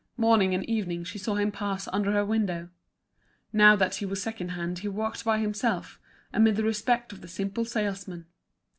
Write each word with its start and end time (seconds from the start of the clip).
Morning 0.17 0.55
and 0.55 0.65
evening 0.67 1.03
she 1.03 1.19
saw 1.19 1.35
him 1.35 1.51
pass 1.51 1.87
under 1.89 2.11
her 2.13 2.25
window. 2.25 2.69
Now 3.53 3.75
that 3.75 3.97
he 3.97 4.05
was 4.07 4.19
second 4.19 4.49
hand 4.49 4.79
he 4.79 4.87
walked 4.87 5.23
by 5.23 5.37
himself, 5.37 5.99
amid 6.33 6.55
the 6.55 6.63
respect 6.63 7.13
of 7.13 7.21
the 7.21 7.27
simple 7.27 7.65
salesmen. 7.65 8.25